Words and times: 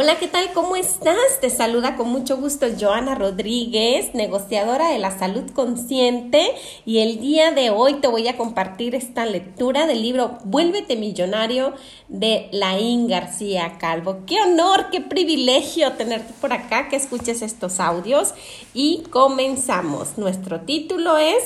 Hola, 0.00 0.16
¿qué 0.16 0.28
tal? 0.28 0.52
¿Cómo 0.54 0.76
estás? 0.76 1.40
Te 1.40 1.50
saluda 1.50 1.96
con 1.96 2.08
mucho 2.08 2.36
gusto 2.36 2.68
Joana 2.78 3.16
Rodríguez, 3.16 4.14
negociadora 4.14 4.90
de 4.90 5.00
la 5.00 5.18
salud 5.18 5.50
consciente 5.50 6.54
y 6.86 7.00
el 7.00 7.18
día 7.18 7.50
de 7.50 7.70
hoy 7.70 7.94
te 7.94 8.06
voy 8.06 8.28
a 8.28 8.36
compartir 8.36 8.94
esta 8.94 9.26
lectura 9.26 9.88
del 9.88 10.02
libro 10.02 10.38
Vuélvete 10.44 10.94
millonario 10.94 11.74
de 12.06 12.48
Laín 12.52 13.08
García 13.08 13.76
Calvo. 13.80 14.18
Qué 14.24 14.40
honor, 14.40 14.90
qué 14.92 15.00
privilegio 15.00 15.92
tenerte 15.94 16.32
por 16.40 16.52
acá, 16.52 16.88
que 16.88 16.94
escuches 16.94 17.42
estos 17.42 17.80
audios 17.80 18.34
y 18.74 19.02
comenzamos. 19.10 20.16
Nuestro 20.16 20.60
título 20.60 21.18
es 21.18 21.42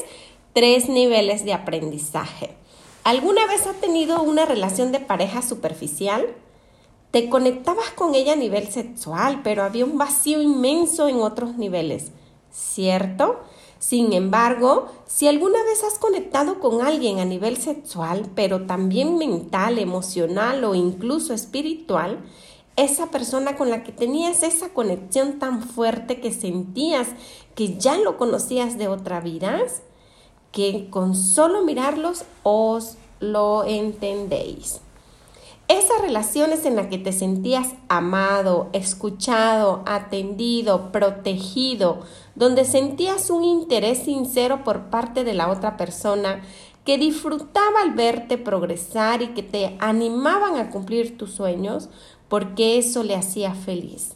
Tres 0.53 0.91
niveles 0.91 1.47
de 1.47 1.55
aprendizaje. 1.55 2.51
¿Alguna 3.03 3.47
vez 3.47 3.67
has 3.67 3.81
tenido 3.81 4.23
una 4.23 4.45
relación 4.45 4.93
de 4.93 5.01
pareja 5.01 5.41
superficial? 5.41 6.27
Te 7.13 7.29
conectabas 7.29 7.91
con 7.91 8.15
ella 8.15 8.33
a 8.33 8.37
nivel 8.37 8.69
sexual, 8.69 9.43
pero 9.45 9.65
había 9.65 9.85
un 9.85 9.99
vacío 9.99 10.41
inmenso 10.41 11.09
en 11.09 11.17
otros 11.17 11.59
niveles, 11.59 12.11
¿cierto? 12.51 13.41
Sin 13.79 14.15
embargo, 14.15 14.87
si 15.07 15.29
alguna 15.29 15.63
vez 15.63 15.85
has 15.85 15.99
conectado 15.99 16.59
con 16.59 16.81
alguien 16.81 17.19
a 17.19 17.27
nivel 17.27 17.59
sexual, 17.59 18.31
pero 18.35 18.65
también 18.65 19.19
mental, 19.19 19.79
emocional 19.79 20.65
o 20.65 20.75
incluso 20.75 21.35
espiritual, 21.35 22.25
esa 22.77 23.11
persona 23.11 23.59
con 23.59 23.69
la 23.69 23.85
que 23.85 23.93
tenías 23.93 24.43
esa 24.43 24.71
conexión 24.71 25.39
tan 25.39 25.63
fuerte 25.63 26.19
que 26.19 26.33
sentías 26.33 27.09
que 27.55 27.77
ya 27.77 27.99
lo 27.99 28.17
conocías 28.17 28.79
de 28.79 28.89
otra 28.89 29.21
vida, 29.21 29.61
que 30.51 30.89
con 30.89 31.15
solo 31.15 31.63
mirarlos 31.63 32.25
os 32.43 32.97
lo 33.21 33.65
entendéis. 33.65 34.81
Esas 35.69 36.01
relaciones 36.01 36.67
en 36.67 36.77
las 36.77 36.89
que 36.89 36.99
te 36.99 37.13
sentías 37.13 37.69
amado, 37.89 38.69
escuchado, 38.73 39.83
atendido, 39.87 40.93
protegido, 40.93 42.01
donde 42.35 42.65
sentías 42.65 43.31
un 43.31 43.45
interés 43.45 43.99
sincero 43.99 44.65
por 44.65 44.91
parte 44.91 45.25
de 45.25 45.35
la 45.35 45.49
otra 45.49 45.77
persona, 45.77 46.43
que 46.85 46.99
disfrutaba 46.99 47.81
al 47.83 47.93
verte 47.93 48.39
progresar 48.39 49.23
y 49.23 49.29
que 49.29 49.43
te 49.45 49.77
animaban 49.79 50.57
a 50.57 50.71
cumplir 50.71 51.17
tus 51.17 51.33
sueños 51.33 51.89
porque 52.29 52.77
eso 52.77 53.05
le 53.05 53.15
hacía 53.15 53.55
feliz. 53.55 54.15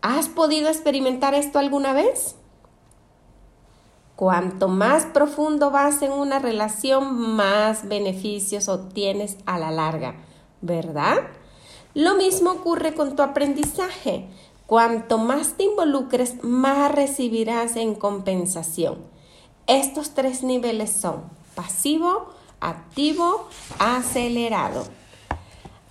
¿Has 0.00 0.28
podido 0.28 0.68
experimentar 0.68 1.34
esto 1.34 1.58
alguna 1.58 1.92
vez? 1.92 2.36
Cuanto 4.16 4.68
más 4.68 5.04
profundo 5.04 5.70
vas 5.70 6.00
en 6.00 6.12
una 6.12 6.38
relación, 6.38 7.36
más 7.36 7.86
beneficios 7.86 8.68
obtienes 8.68 9.36
a 9.44 9.58
la 9.58 9.70
larga 9.70 10.16
¿verdad? 10.60 11.18
Lo 11.94 12.14
mismo 12.14 12.52
ocurre 12.52 12.94
con 12.94 13.16
tu 13.16 13.22
aprendizaje. 13.22 14.28
Cuanto 14.66 15.18
más 15.18 15.54
te 15.54 15.64
involucres, 15.64 16.44
más 16.44 16.92
recibirás 16.92 17.76
en 17.76 17.94
compensación. 17.94 18.98
Estos 19.66 20.10
tres 20.10 20.42
niveles 20.42 20.92
son 20.92 21.22
pasivo, 21.54 22.28
activo, 22.60 23.48
acelerado. 23.78 24.84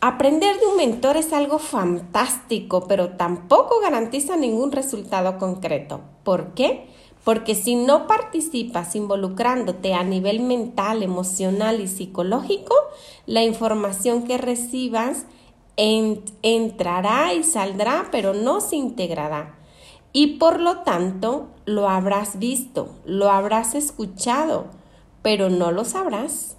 Aprender 0.02 0.58
de 0.62 0.68
un 0.68 0.78
mentor 0.78 1.18
es 1.18 1.34
algo 1.34 1.60
fantástico, 1.60 2.88
pero 2.88 3.18
tampoco 3.18 3.82
garantiza 3.82 4.38
ningún 4.38 4.72
resultado 4.72 5.38
concreto. 5.38 6.00
¿Por 6.24 6.54
qué? 6.54 6.88
Porque 7.24 7.54
si 7.56 7.76
no 7.76 8.08
participas 8.08 8.96
involucrándote 8.96 9.94
a 9.94 10.04
nivel 10.04 10.40
mental, 10.40 11.04
emocional 11.04 11.82
y 11.82 11.88
psicológico, 11.88 12.76
la 13.26 13.44
información 13.44 14.24
que 14.24 14.38
recibas 14.38 15.26
entrará 15.76 17.34
y 17.34 17.44
saldrá, 17.44 18.08
pero 18.12 18.34
no 18.34 18.62
se 18.62 18.76
integrará. 18.76 19.60
Y 20.12 20.38
por 20.38 20.60
lo 20.60 20.80
tanto, 20.80 21.50
lo 21.66 21.88
habrás 21.88 22.40
visto, 22.40 22.96
lo 23.06 23.30
habrás 23.30 23.76
escuchado, 23.76 24.66
pero 25.22 25.50
no 25.50 25.72
lo 25.72 25.86
sabrás. 25.86 26.58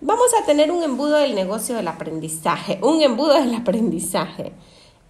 Vamos 0.00 0.32
a 0.40 0.46
tener 0.46 0.70
un 0.70 0.82
embudo 0.82 1.16
del 1.16 1.34
negocio 1.34 1.74
del 1.74 1.88
aprendizaje, 1.88 2.78
un 2.82 3.02
embudo 3.02 3.34
del 3.34 3.54
aprendizaje, 3.54 4.52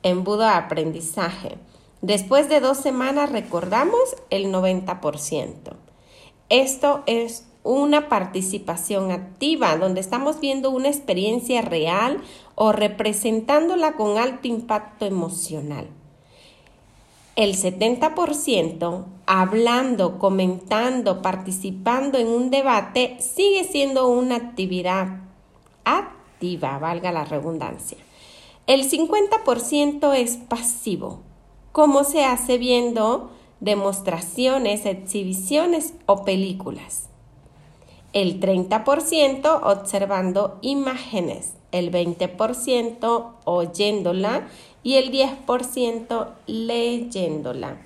embudo 0.02 0.38
de 0.38 0.48
aprendizaje. 0.48 1.58
Después 2.02 2.48
de 2.48 2.60
dos 2.60 2.78
semanas 2.78 3.30
recordamos 3.30 4.16
el 4.30 4.46
90%. 4.46 5.76
Esto 6.48 7.02
es 7.06 7.46
una 7.62 8.08
participación 8.08 9.10
activa 9.10 9.76
donde 9.76 10.00
estamos 10.00 10.40
viendo 10.40 10.70
una 10.70 10.88
experiencia 10.88 11.60
real 11.60 12.22
o 12.54 12.72
representándola 12.72 13.92
con 13.96 14.16
alto 14.16 14.48
impacto 14.48 15.04
emocional. 15.04 15.88
El 17.36 17.54
70% 17.54 19.04
hablando, 19.26 20.18
comentando, 20.18 21.22
participando 21.22 22.18
en 22.18 22.26
un 22.26 22.50
debate 22.50 23.18
sigue 23.20 23.64
siendo 23.64 24.08
una 24.08 24.36
actividad 24.36 25.20
activa, 25.84 26.78
valga 26.78 27.12
la 27.12 27.24
redundancia. 27.24 27.98
El 28.66 28.90
50% 28.90 30.14
es 30.14 30.36
pasivo, 30.36 31.20
como 31.72 32.04
se 32.04 32.24
hace 32.24 32.58
viendo 32.58 33.30
demostraciones, 33.60 34.86
exhibiciones 34.86 35.94
o 36.06 36.24
películas. 36.24 37.08
El 38.12 38.40
30% 38.40 39.60
observando 39.62 40.58
imágenes, 40.62 41.52
el 41.70 41.92
20% 41.92 43.32
oyéndola 43.44 44.48
y 44.82 44.94
el 44.94 45.12
10% 45.12 46.28
leyéndola. 46.46 47.76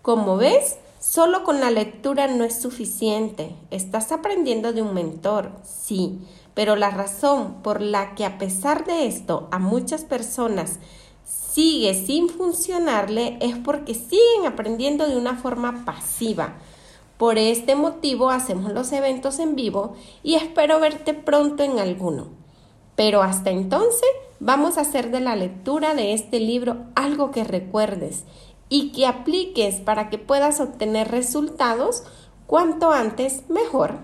Como 0.00 0.36
ves, 0.38 0.78
solo 1.00 1.44
con 1.44 1.60
la 1.60 1.70
lectura 1.70 2.28
no 2.28 2.44
es 2.44 2.60
suficiente. 2.60 3.54
Estás 3.70 4.10
aprendiendo 4.10 4.72
de 4.72 4.80
un 4.80 4.94
mentor, 4.94 5.52
sí, 5.64 6.18
pero 6.54 6.74
la 6.76 6.90
razón 6.90 7.56
por 7.62 7.82
la 7.82 8.14
que 8.14 8.24
a 8.24 8.38
pesar 8.38 8.86
de 8.86 9.06
esto 9.06 9.48
a 9.50 9.58
muchas 9.58 10.04
personas 10.04 10.78
sigue 11.58 11.92
sin 12.06 12.28
funcionarle 12.28 13.36
es 13.40 13.56
porque 13.56 13.92
siguen 13.92 14.46
aprendiendo 14.46 15.08
de 15.08 15.16
una 15.16 15.34
forma 15.34 15.84
pasiva. 15.84 16.52
Por 17.16 17.36
este 17.36 17.74
motivo 17.74 18.30
hacemos 18.30 18.72
los 18.72 18.92
eventos 18.92 19.40
en 19.40 19.56
vivo 19.56 19.96
y 20.22 20.36
espero 20.36 20.78
verte 20.78 21.14
pronto 21.14 21.64
en 21.64 21.80
alguno. 21.80 22.28
Pero 22.94 23.22
hasta 23.22 23.50
entonces 23.50 24.08
vamos 24.38 24.78
a 24.78 24.82
hacer 24.82 25.10
de 25.10 25.18
la 25.18 25.34
lectura 25.34 25.94
de 25.94 26.12
este 26.12 26.38
libro 26.38 26.76
algo 26.94 27.32
que 27.32 27.42
recuerdes 27.42 28.22
y 28.68 28.92
que 28.92 29.08
apliques 29.08 29.80
para 29.80 30.10
que 30.10 30.18
puedas 30.18 30.60
obtener 30.60 31.10
resultados 31.10 32.04
cuanto 32.46 32.92
antes 32.92 33.50
mejor. 33.50 33.98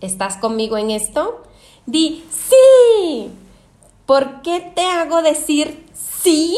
¿Estás 0.00 0.38
conmigo 0.38 0.78
en 0.78 0.92
esto? 0.92 1.42
Di 1.84 2.24
sí. 2.30 3.30
¿Por 4.06 4.40
qué 4.40 4.72
te 4.74 4.86
hago 4.86 5.20
decir 5.20 5.81
Sí, 6.22 6.56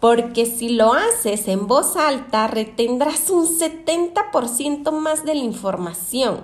porque 0.00 0.46
si 0.46 0.70
lo 0.70 0.94
haces 0.94 1.46
en 1.46 1.68
voz 1.68 1.96
alta 1.96 2.48
retendrás 2.48 3.30
un 3.30 3.46
70% 3.46 4.90
más 4.90 5.24
de 5.24 5.36
la 5.36 5.44
información. 5.44 6.40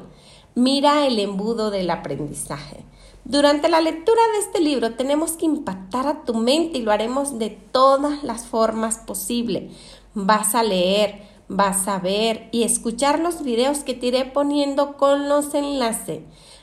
Mira 0.54 1.08
el 1.08 1.18
embudo 1.18 1.72
del 1.72 1.90
aprendizaje. 1.90 2.84
Durante 3.24 3.68
la 3.68 3.80
lectura 3.80 4.20
de 4.32 4.38
este 4.38 4.60
libro 4.60 4.94
tenemos 4.94 5.32
que 5.32 5.46
impactar 5.46 6.06
a 6.06 6.24
tu 6.24 6.34
mente 6.34 6.78
y 6.78 6.82
lo 6.82 6.92
haremos 6.92 7.40
de 7.40 7.50
todas 7.50 8.22
las 8.22 8.46
formas 8.46 8.98
posibles. 8.98 9.72
Vas 10.14 10.54
a 10.54 10.62
leer, 10.62 11.22
vas 11.48 11.88
a 11.88 11.98
ver 11.98 12.48
y 12.52 12.62
escuchar 12.62 13.18
los 13.18 13.42
videos 13.42 13.80
que 13.80 13.94
te 13.94 14.06
iré 14.06 14.24
poniendo 14.24 14.96
con 14.96 15.28
los 15.28 15.52
enlaces 15.54 16.20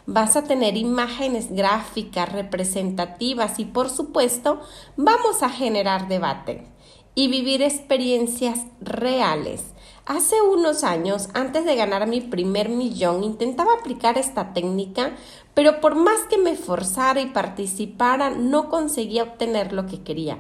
vas 0.08 0.38
a 0.38 0.44
tener 0.46 0.78
imágenes 0.78 1.52
gráficas 1.52 2.32
representativas 2.32 3.60
y 3.60 3.66
por 3.66 3.90
supuesto 3.90 4.62
vamos 4.96 5.44
a 5.44 5.50
generar 5.50 6.08
debate 6.08 6.66
y 7.14 7.28
vivir 7.28 7.62
experiencias 7.62 8.62
reales. 8.80 9.74
Hace 10.06 10.42
unos 10.42 10.86
años, 10.86 11.28
antes 11.34 11.66
de 11.66 11.76
ganar 11.76 12.08
mi 12.08 12.22
primer 12.22 12.70
millón, 12.70 13.26
intentaba 13.26 13.74
aplicar 13.74 14.18
esta 14.18 14.54
técnica, 14.54 15.12
pero 15.54 15.82
por 15.82 15.96
más 15.96 16.22
que 16.30 16.38
me 16.38 16.52
esforzara 16.52 17.20
y 17.20 17.26
participara, 17.26 18.30
no 18.30 18.70
conseguía 18.70 19.24
obtener 19.24 19.74
lo 19.74 19.88
que 19.88 20.04
quería. 20.04 20.38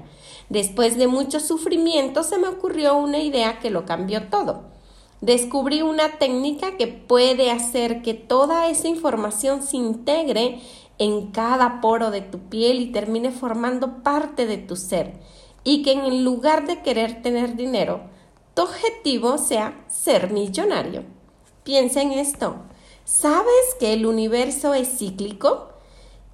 Después 0.47 0.97
de 0.97 1.07
mucho 1.07 1.42
sufrimiento, 1.42 2.24
se 2.24 2.38
me 2.38 2.47
ocurrió 2.47 2.95
una 2.95 3.19
idea 3.19 3.59
que 3.59 3.69
lo 3.69 3.86
cambió 3.86 4.30
todo 4.30 4.76
descubrí 5.22 5.81
una 5.81 6.18
técnica 6.18 6.78
que 6.78 6.88
puede 6.88 7.52
hacer 7.52 8.02
que 8.02 8.14
toda 8.14 8.68
esa 8.69 8.88
información 8.88 9.64
se 9.64 9.78
integre 9.78 10.62
en 11.00 11.31
cada 11.31 11.81
poro 11.81 12.12
de 12.12 12.22
tu 12.22 12.40
piel 12.40 12.80
y 12.80 12.92
termine 12.92 13.31
formando 13.31 14.04
parte 14.04 14.46
de 14.46 14.58
tu 14.58 14.75
ser 14.75 15.14
y 15.64 15.84
que 15.84 15.92
en 15.92 16.24
lugar 16.24 16.66
de 16.66 16.81
querer 16.81 17.22
tener 17.22 17.56
dinero, 17.56 18.02
tu 18.54 18.64
objetivo 18.64 19.38
sea 19.38 19.86
ser 19.90 20.31
millonario. 20.31 21.04
Piensa 21.64 22.02
en 22.02 22.14
esto. 22.14 22.56
¿Sabes 23.04 23.75
que 23.80 23.94
el 23.94 24.06
universo 24.06 24.74
es 24.74 24.98
cíclico? 24.98 25.69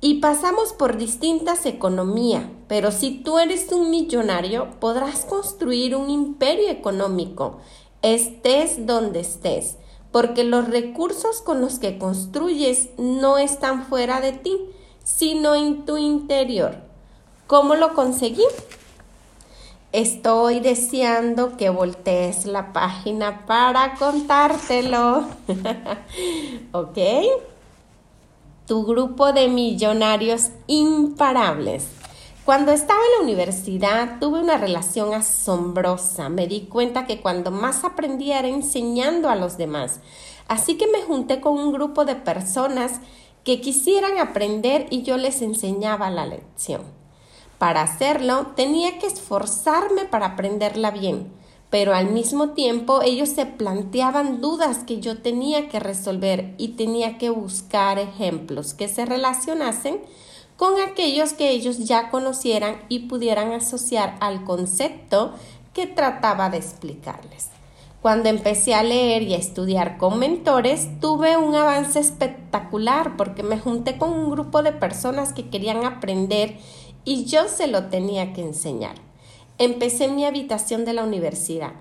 Y 0.02 0.16
pasamos 0.16 0.74
por 0.74 0.98
distintas 0.98 1.66
economías, 1.66 2.46
pero 2.68 2.92
si 2.92 3.24
tú 3.24 3.40
eres 3.40 3.72
un 3.72 3.90
millonario, 3.90 4.70
podrás 4.80 5.24
construir 5.26 5.96
un 5.96 6.10
imperio 6.10 6.70
económico, 6.70 7.60
estés 8.04 8.86
donde 8.86 9.22
estés, 9.22 9.78
porque 10.12 10.44
los 10.44 10.68
recursos 10.70 11.42
con 11.42 11.62
los 11.62 11.80
que 11.80 11.98
construyes 11.98 12.90
no 12.98 13.40
están 13.40 13.86
fuera 13.86 14.22
de 14.22 14.34
ti, 14.34 14.56
sino 15.04 15.56
en 15.56 15.86
tu 15.86 15.98
interior. 15.98 16.76
¿Cómo 17.48 17.76
lo 17.76 17.94
conseguí? 17.94 18.46
Estoy 19.92 20.60
deseando 20.60 21.56
que 21.56 21.70
voltees 21.70 22.46
la 22.46 22.74
página 22.74 23.46
para 23.46 23.96
contártelo. 23.96 25.26
¿Ok? 26.72 26.98
Tu 28.66 28.86
grupo 28.86 29.34
de 29.34 29.48
millonarios 29.50 30.50
imparables. 30.68 31.86
Cuando 32.46 32.74
estaba 32.74 33.00
en 33.00 33.20
la 33.20 33.32
universidad 33.32 34.20
tuve 34.20 34.42
una 34.42 34.58
relación 34.58 35.14
asombrosa. 35.14 36.28
Me 36.28 36.46
di 36.46 36.66
cuenta 36.66 37.06
que 37.06 37.22
cuando 37.22 37.52
más 37.52 37.86
aprendía 37.86 38.40
era 38.40 38.50
enseñando 38.50 39.30
a 39.30 39.38
los 39.38 39.56
demás. 39.56 40.02
Así 40.50 40.76
que 40.76 40.88
me 40.88 41.02
junté 41.04 41.40
con 41.40 41.58
un 41.58 41.72
grupo 41.72 42.04
de 42.04 42.18
personas 42.18 43.00
que 43.46 43.62
quisieran 43.62 44.20
aprender 44.20 44.88
y 44.90 45.04
yo 45.04 45.16
les 45.16 45.42
enseñaba 45.42 46.10
la 46.10 46.26
lección. 46.26 46.82
Para 47.60 47.82
hacerlo 47.82 48.48
tenía 48.58 49.00
que 49.00 49.08
esforzarme 49.08 50.04
para 50.04 50.26
aprenderla 50.26 50.92
bien, 50.92 51.32
pero 51.70 51.96
al 51.96 52.10
mismo 52.10 52.50
tiempo 52.50 53.02
ellos 53.04 53.30
se 53.30 53.46
planteaban 53.46 54.42
dudas 54.42 54.80
que 54.80 55.00
yo 55.00 55.20
tenía 55.22 55.70
que 55.70 55.80
resolver 55.80 56.56
y 56.58 56.70
tenía 56.70 57.18
que 57.18 57.30
buscar 57.30 58.00
ejemplos 58.00 58.74
que 58.74 58.90
se 58.90 59.06
relacionasen 59.06 60.02
con 60.64 60.80
aquellos 60.80 61.34
que 61.34 61.50
ellos 61.50 61.80
ya 61.80 62.10
conocieran 62.10 62.78
y 62.88 63.00
pudieran 63.00 63.52
asociar 63.52 64.16
al 64.22 64.46
concepto 64.46 65.34
que 65.74 65.88
trataba 65.88 66.50
de 66.50 66.56
explicarles. 66.56 67.50
Cuando 68.02 68.30
empecé 68.30 68.74
a 68.74 68.82
leer 68.82 69.24
y 69.24 69.34
a 69.34 69.38
estudiar 69.38 69.98
con 69.98 70.20
mentores, 70.20 70.88
tuve 71.02 71.36
un 71.36 71.54
avance 71.54 72.00
espectacular 72.00 73.18
porque 73.18 73.44
me 73.44 73.60
junté 73.60 73.98
con 73.98 74.14
un 74.14 74.32
grupo 74.32 74.64
de 74.64 74.72
personas 74.72 75.34
que 75.34 75.50
querían 75.50 75.84
aprender 75.84 76.56
y 77.04 77.26
yo 77.26 77.50
se 77.50 77.68
lo 77.68 77.88
tenía 77.88 78.32
que 78.32 78.40
enseñar. 78.40 78.96
Empecé 79.58 80.06
en 80.06 80.16
mi 80.16 80.24
habitación 80.24 80.86
de 80.86 80.94
la 80.94 81.04
universidad 81.04 81.74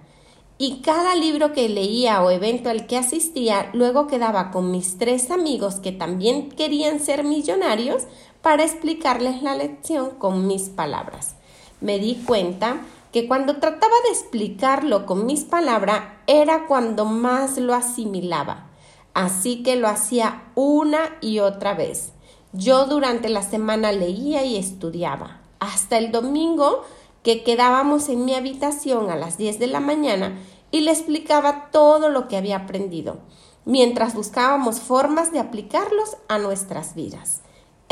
y 0.58 0.80
cada 0.80 1.14
libro 1.14 1.52
que 1.52 1.68
leía 1.68 2.22
o 2.22 2.30
evento 2.30 2.68
al 2.68 2.86
que 2.86 2.96
asistía 2.96 3.70
luego 3.74 4.08
quedaba 4.08 4.50
con 4.50 4.70
mis 4.70 4.98
tres 4.98 5.30
amigos 5.30 5.76
que 5.76 5.92
también 5.92 6.50
querían 6.50 7.00
ser 7.00 7.24
millonarios 7.24 8.04
para 8.42 8.64
explicarles 8.64 9.42
la 9.42 9.54
lección 9.54 10.10
con 10.10 10.46
mis 10.46 10.68
palabras. 10.68 11.36
Me 11.80 11.98
di 11.98 12.22
cuenta 12.26 12.82
que 13.12 13.28
cuando 13.28 13.56
trataba 13.56 13.94
de 14.04 14.10
explicarlo 14.10 15.06
con 15.06 15.26
mis 15.26 15.44
palabras 15.44 16.02
era 16.26 16.66
cuando 16.66 17.04
más 17.04 17.58
lo 17.58 17.74
asimilaba. 17.74 18.66
Así 19.14 19.62
que 19.62 19.76
lo 19.76 19.88
hacía 19.88 20.44
una 20.54 21.16
y 21.20 21.38
otra 21.38 21.74
vez. 21.74 22.12
Yo 22.52 22.86
durante 22.86 23.28
la 23.28 23.42
semana 23.42 23.92
leía 23.92 24.44
y 24.44 24.56
estudiaba. 24.56 25.40
Hasta 25.60 25.98
el 25.98 26.10
domingo 26.10 26.84
que 27.22 27.44
quedábamos 27.44 28.08
en 28.08 28.24
mi 28.24 28.34
habitación 28.34 29.10
a 29.10 29.16
las 29.16 29.38
10 29.38 29.58
de 29.58 29.66
la 29.68 29.80
mañana 29.80 30.38
y 30.70 30.80
le 30.80 30.90
explicaba 30.90 31.70
todo 31.70 32.08
lo 32.08 32.26
que 32.26 32.36
había 32.36 32.56
aprendido, 32.56 33.18
mientras 33.64 34.14
buscábamos 34.14 34.80
formas 34.80 35.30
de 35.30 35.38
aplicarlos 35.38 36.16
a 36.28 36.38
nuestras 36.38 36.94
vidas. 36.94 37.42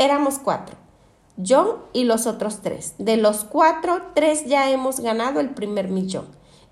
Éramos 0.01 0.39
cuatro, 0.39 0.77
yo 1.37 1.87
y 1.93 2.05
los 2.05 2.25
otros 2.25 2.63
tres. 2.63 2.95
De 2.97 3.17
los 3.17 3.43
cuatro, 3.43 4.01
tres 4.15 4.45
ya 4.47 4.71
hemos 4.71 4.99
ganado 4.99 5.39
el 5.39 5.51
primer 5.51 5.89
millón. 5.89 6.25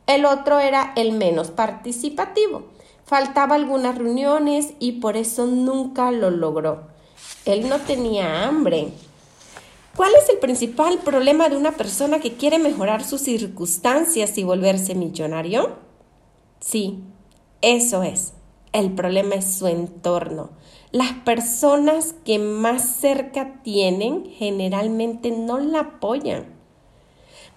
El 0.08 0.26
otro 0.26 0.58
era 0.58 0.94
el 0.96 1.12
menos 1.12 1.52
participativo. 1.52 2.64
Faltaba 3.06 3.54
algunas 3.54 4.00
reuniones 4.00 4.74
y 4.80 4.94
por 4.94 5.16
eso 5.16 5.46
nunca 5.46 6.10
lo 6.10 6.32
logró. 6.32 6.88
Él 7.46 7.70
no 7.70 7.78
tenía 7.78 8.48
hambre. 8.48 8.94
¿Cuál 9.96 10.10
es 10.20 10.28
el 10.30 10.40
principal 10.40 10.98
problema 10.98 11.50
de 11.50 11.58
una 11.58 11.74
persona 11.74 12.20
que 12.20 12.34
quiere 12.34 12.58
mejorar 12.58 13.04
sus 13.04 13.22
circunstancias 13.22 14.40
y 14.40 14.44
volverse 14.44 14.96
millonario? 14.96 15.76
Sí, 16.62 17.04
eso 17.62 18.02
es. 18.02 18.34
El 18.72 18.94
problema 18.94 19.36
es 19.36 19.56
su 19.56 19.68
entorno. 19.68 20.52
Las 20.92 21.14
personas 21.14 22.14
que 22.26 22.38
más 22.38 22.84
cerca 22.84 23.62
tienen 23.64 24.26
generalmente 24.26 25.32
no 25.32 25.60
la 25.60 25.80
apoyan. 25.80 26.46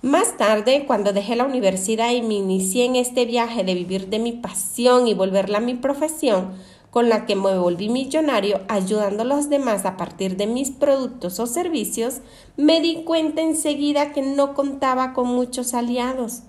Más 0.00 0.36
tarde, 0.36 0.84
cuando 0.86 1.12
dejé 1.12 1.36
la 1.36 1.44
universidad 1.44 2.12
y 2.12 2.22
me 2.22 2.34
inicié 2.34 2.86
en 2.86 2.96
este 2.96 3.24
viaje 3.24 3.62
de 3.62 3.74
vivir 3.74 4.08
de 4.08 4.18
mi 4.18 4.32
pasión 4.32 5.06
y 5.06 5.14
volverla 5.14 5.58
a 5.58 5.60
mi 5.60 5.74
profesión, 5.74 6.54
con 6.90 7.08
la 7.08 7.24
que 7.24 7.36
me 7.36 7.56
volví 7.56 7.88
millonario 7.88 8.60
ayudando 8.68 9.22
a 9.22 9.26
los 9.26 9.48
demás 9.48 9.86
a 9.86 9.96
partir 9.96 10.36
de 10.36 10.46
mis 10.46 10.70
productos 10.70 11.38
o 11.40 11.46
servicios, 11.46 12.20
me 12.56 12.80
di 12.80 13.04
cuenta 13.04 13.42
enseguida 13.42 14.12
que 14.12 14.22
no 14.22 14.54
contaba 14.54 15.12
con 15.12 15.28
muchos 15.28 15.72
aliados. 15.72 16.42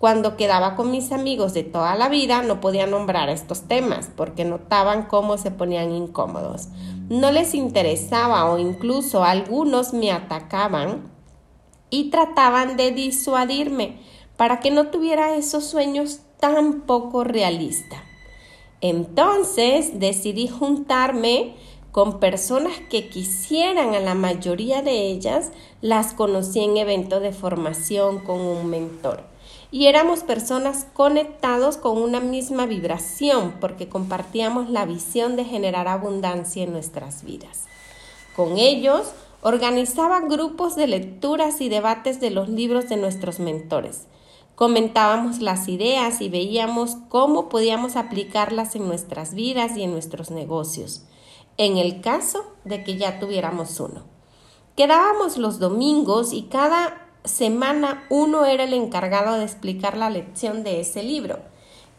Cuando 0.00 0.38
quedaba 0.38 0.76
con 0.76 0.90
mis 0.90 1.12
amigos 1.12 1.52
de 1.52 1.62
toda 1.62 1.94
la 1.94 2.08
vida 2.08 2.40
no 2.40 2.58
podía 2.62 2.86
nombrar 2.86 3.28
estos 3.28 3.68
temas 3.68 4.08
porque 4.16 4.46
notaban 4.46 5.02
cómo 5.02 5.36
se 5.36 5.50
ponían 5.50 5.92
incómodos. 5.92 6.68
No 7.10 7.30
les 7.30 7.52
interesaba 7.52 8.50
o 8.50 8.58
incluso 8.58 9.24
algunos 9.24 9.92
me 9.92 10.10
atacaban 10.10 11.12
y 11.90 12.08
trataban 12.08 12.78
de 12.78 12.92
disuadirme 12.92 14.00
para 14.38 14.60
que 14.60 14.70
no 14.70 14.86
tuviera 14.86 15.36
esos 15.36 15.64
sueños 15.64 16.20
tan 16.38 16.80
poco 16.86 17.22
realistas. 17.22 18.00
Entonces 18.80 20.00
decidí 20.00 20.48
juntarme 20.48 21.56
con 21.92 22.20
personas 22.20 22.72
que 22.88 23.10
quisieran, 23.10 23.94
a 23.94 24.00
la 24.00 24.14
mayoría 24.14 24.80
de 24.80 25.08
ellas 25.08 25.52
las 25.82 26.14
conocí 26.14 26.60
en 26.60 26.78
eventos 26.78 27.20
de 27.20 27.32
formación 27.32 28.20
con 28.20 28.40
un 28.40 28.70
mentor. 28.70 29.29
Y 29.70 29.86
éramos 29.86 30.20
personas 30.20 30.86
conectados 30.94 31.76
con 31.76 31.98
una 31.98 32.20
misma 32.20 32.66
vibración 32.66 33.54
porque 33.60 33.88
compartíamos 33.88 34.68
la 34.68 34.84
visión 34.84 35.36
de 35.36 35.44
generar 35.44 35.86
abundancia 35.88 36.64
en 36.64 36.72
nuestras 36.72 37.22
vidas. 37.24 37.66
Con 38.34 38.58
ellos 38.58 39.12
organizaba 39.42 40.20
grupos 40.20 40.76
de 40.76 40.86
lecturas 40.86 41.60
y 41.60 41.68
debates 41.68 42.20
de 42.20 42.30
los 42.30 42.48
libros 42.48 42.88
de 42.88 42.96
nuestros 42.96 43.38
mentores 43.38 44.06
Comentábamos 44.60 45.40
las 45.40 45.68
ideas 45.68 46.20
y 46.20 46.28
veíamos 46.28 46.98
cómo 47.08 47.48
podíamos 47.48 47.96
aplicarlas 47.96 48.76
en 48.76 48.86
nuestras 48.86 49.32
vidas 49.32 49.74
y 49.78 49.84
en 49.84 49.92
nuestros 49.92 50.30
negocios, 50.30 51.04
en 51.56 51.78
el 51.78 52.02
caso 52.02 52.44
de 52.66 52.84
que 52.84 52.98
ya 52.98 53.18
tuviéramos 53.18 53.80
uno. 53.80 54.02
Quedábamos 54.76 55.38
los 55.38 55.60
domingos 55.60 56.34
y 56.34 56.42
cada 56.42 57.09
semana 57.24 58.04
uno 58.08 58.44
era 58.44 58.64
el 58.64 58.74
encargado 58.74 59.36
de 59.36 59.44
explicar 59.44 59.96
la 59.96 60.10
lección 60.10 60.64
de 60.64 60.80
ese 60.80 61.02
libro 61.02 61.38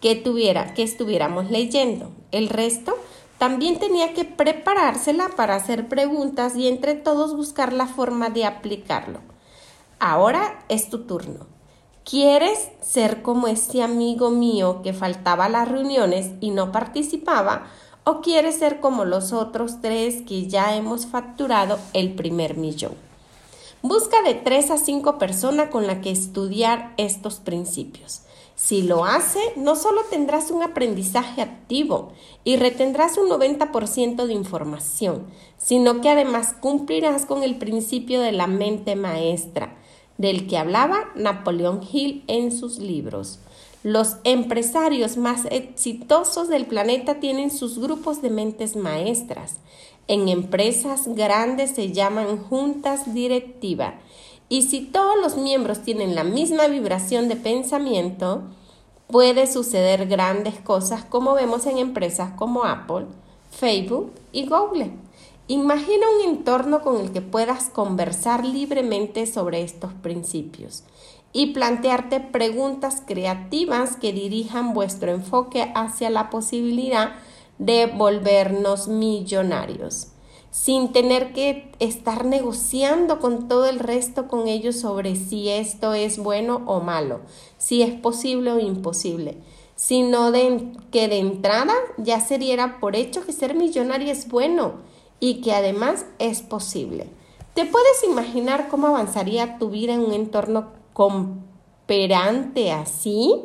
que 0.02 0.16
tuviera, 0.16 0.74
que 0.74 0.84
estuviéramos 0.84 1.52
leyendo. 1.52 2.12
El 2.32 2.50
resto 2.50 2.96
también 3.38 3.80
tenía 3.80 4.14
que 4.14 4.26
preparársela 4.26 5.30
para 5.36 5.56
hacer 5.56 5.88
preguntas 5.88 6.56
y 6.56 6.68
entre 6.68 6.96
todos 6.96 7.36
buscar 7.36 7.74
la 7.74 7.88
forma 7.88 8.30
de 8.30 8.46
aplicarlo. 8.46 9.20
Ahora 10.00 10.64
es 10.70 10.90
tu 10.90 11.06
turno. 11.06 11.46
¿Quieres 12.04 12.70
ser 12.82 13.22
como 13.22 13.48
ese 13.48 13.84
amigo 13.84 14.32
mío 14.32 14.82
que 14.82 14.94
faltaba 14.94 15.46
a 15.46 15.50
las 15.50 15.68
reuniones 15.68 16.32
y 16.40 16.50
no 16.50 16.72
participaba? 16.72 17.68
¿O 18.04 18.22
quieres 18.22 18.58
ser 18.58 18.80
como 18.80 19.06
los 19.06 19.32
otros 19.34 19.82
tres 19.82 20.24
que 20.24 20.48
ya 20.48 20.76
hemos 20.76 21.06
facturado 21.06 21.78
el 21.94 22.16
primer 22.16 22.58
millón? 22.58 23.11
Busca 23.84 24.22
de 24.22 24.36
tres 24.36 24.70
a 24.70 24.78
cinco 24.78 25.18
personas 25.18 25.70
con 25.70 25.88
las 25.88 26.00
que 26.00 26.12
estudiar 26.12 26.94
estos 26.98 27.40
principios. 27.40 28.22
Si 28.54 28.84
lo 28.84 29.06
hace, 29.06 29.40
no 29.56 29.76
solo 29.76 30.02
tendrás 30.12 30.52
un 30.52 30.62
aprendizaje 30.62 31.42
activo 31.42 32.14
y 32.44 32.58
retendrás 32.58 33.18
un 33.18 33.28
90% 33.28 34.28
de 34.28 34.34
información, 34.34 35.26
sino 35.58 36.00
que 36.00 36.10
además 36.10 36.54
cumplirás 36.60 37.26
con 37.26 37.42
el 37.42 37.58
principio 37.58 38.22
de 38.22 38.32
la 38.32 38.46
mente 38.46 38.96
maestra 38.96 39.76
del 40.20 40.46
que 40.46 40.60
hablaba 40.60 41.10
Napoleón 41.16 41.82
Hill 41.92 42.24
en 42.28 42.52
sus 42.52 42.78
libros. 42.78 43.40
Los 43.84 44.18
empresarios 44.26 45.18
más 45.18 45.46
exitosos 45.50 46.48
del 46.50 46.68
planeta 46.68 47.20
tienen 47.20 47.50
sus 47.50 47.80
grupos 47.80 48.22
de 48.22 48.30
mentes 48.30 48.76
maestras. 48.76 49.56
En 50.12 50.28
empresas 50.28 51.08
grandes 51.08 51.72
se 51.72 51.94
llaman 51.94 52.44
juntas 52.44 53.14
directivas. 53.14 53.94
Y 54.50 54.64
si 54.64 54.82
todos 54.82 55.16
los 55.22 55.38
miembros 55.38 55.84
tienen 55.84 56.16
la 56.16 56.26
misma 56.26 56.68
vibración 56.68 57.30
de 57.30 57.38
pensamiento, 57.38 58.42
puede 59.08 59.48
suceder 59.48 60.08
grandes 60.08 60.60
cosas 60.60 61.06
como 61.06 61.34
vemos 61.34 61.66
en 61.66 61.78
empresas 61.78 62.34
como 62.34 62.66
Apple, 62.66 63.06
Facebook 63.52 64.12
y 64.34 64.48
Google. 64.48 64.92
Imagina 65.48 66.06
un 66.20 66.30
entorno 66.30 66.82
con 66.82 67.00
el 67.00 67.14
que 67.14 67.22
puedas 67.22 67.70
conversar 67.70 68.46
libremente 68.46 69.26
sobre 69.26 69.62
estos 69.62 69.94
principios 69.94 70.84
y 71.32 71.54
plantearte 71.54 72.20
preguntas 72.20 73.02
creativas 73.08 73.96
que 73.96 74.12
dirijan 74.12 74.74
vuestro 74.74 75.12
enfoque 75.12 75.72
hacia 75.74 76.10
la 76.10 76.30
posibilidad 76.30 77.14
de 77.62 77.86
volvernos 77.86 78.88
millonarios, 78.88 80.08
sin 80.50 80.92
tener 80.92 81.32
que 81.32 81.72
estar 81.78 82.26
negociando 82.26 83.20
con 83.20 83.48
todo 83.48 83.68
el 83.68 83.78
resto 83.78 84.28
con 84.28 84.48
ellos 84.48 84.80
sobre 84.80 85.16
si 85.16 85.48
esto 85.48 85.94
es 85.94 86.18
bueno 86.18 86.64
o 86.66 86.82
malo, 86.82 87.20
si 87.60 87.84
es 87.84 87.94
posible 87.94 88.52
o 88.52 88.60
imposible, 88.60 89.38
sino 89.76 90.32
que 90.32 91.08
de 91.08 91.20
entrada 91.20 91.76
ya 91.98 92.20
se 92.20 92.40
diera 92.40 92.80
por 92.80 92.96
hecho 92.96 93.24
que 93.24 93.32
ser 93.32 93.54
millonario 93.54 94.12
es 94.12 94.28
bueno 94.28 94.74
y 95.20 95.42
que 95.42 95.54
además 95.54 96.08
es 96.18 96.42
posible. 96.42 97.06
¿Te 97.54 97.66
puedes 97.66 98.04
imaginar 98.10 98.70
cómo 98.70 98.88
avanzaría 98.88 99.60
tu 99.60 99.70
vida 99.70 99.94
en 99.94 100.00
un 100.00 100.14
entorno 100.14 100.72
cooperante 100.94 102.72
así? 102.72 103.44